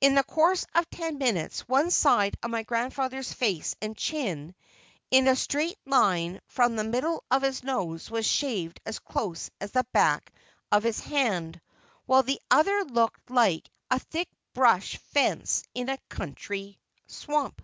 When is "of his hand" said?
10.72-11.60